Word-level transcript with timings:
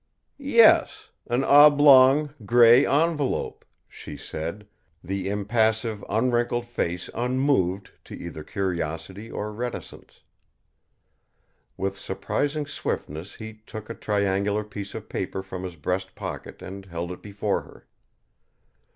"Yes; 0.39 1.11
an 1.27 1.43
oblong, 1.43 2.33
grey 2.43 2.87
envelope," 2.87 3.63
she 3.87 4.17
said, 4.17 4.65
the 5.03 5.29
impassive, 5.29 6.03
unwrinkled 6.09 6.65
face 6.65 7.07
unmoved 7.13 7.91
to 8.05 8.15
either 8.15 8.43
curiosity 8.43 9.29
or 9.29 9.51
reticence. 9.53 10.21
With 11.77 11.95
surprising 11.99 12.65
swiftness 12.65 13.35
he 13.35 13.61
took 13.67 13.91
a 13.91 13.93
triangular 13.93 14.63
piece 14.63 14.95
of 14.95 15.07
paper 15.07 15.43
from 15.43 15.63
his 15.63 15.75
breast 15.75 16.15
pocket 16.15 16.63
and 16.63 16.87
held 16.87 17.11
it 17.11 17.21
before 17.21 17.61
her. 17.61 17.85